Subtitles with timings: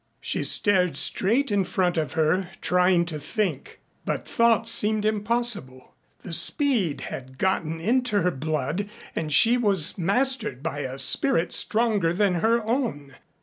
[0.19, 5.93] She stared straight in front of her trying to think, but thought seemed impossible.
[6.23, 12.13] The speed had got into her blood and she was mastered by a spirit stronger
[12.13, 13.17] than her own.